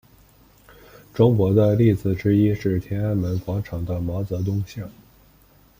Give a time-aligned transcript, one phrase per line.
[1.13, 4.89] 中国的例子之一是天安门广场的毛泽东像。